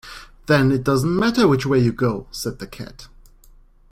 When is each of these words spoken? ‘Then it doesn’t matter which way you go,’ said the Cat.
‘Then 0.47 0.71
it 0.71 0.83
doesn’t 0.83 1.07
matter 1.11 1.47
which 1.47 1.63
way 1.67 1.77
you 1.77 1.91
go,’ 1.93 2.25
said 2.31 2.57
the 2.57 2.65
Cat. 2.65 3.07